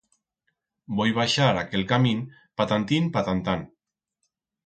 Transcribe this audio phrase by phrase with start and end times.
[0.99, 2.23] Voi baixar aquel camín
[2.61, 3.61] patantín-patantán.